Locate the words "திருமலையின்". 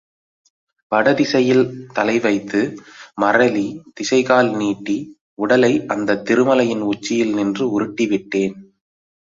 6.25-6.83